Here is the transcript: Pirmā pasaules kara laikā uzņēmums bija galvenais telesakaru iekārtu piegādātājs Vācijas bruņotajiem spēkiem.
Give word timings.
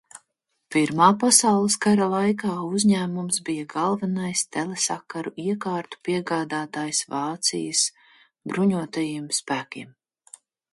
Pirmā 0.75 1.09
pasaules 1.23 1.75
kara 1.85 2.07
laikā 2.13 2.53
uzņēmums 2.77 3.37
bija 3.51 3.67
galvenais 3.75 4.43
telesakaru 4.57 5.35
iekārtu 5.47 6.01
piegādātājs 6.09 7.05
Vācijas 7.15 7.87
bruņotajiem 8.53 9.33
spēkiem. 9.43 9.97